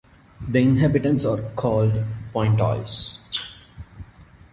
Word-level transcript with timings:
The 0.47 0.57
inhabitants 0.59 1.25
are 1.25 1.37
called 1.55 1.93
"Pointois". 2.33 3.19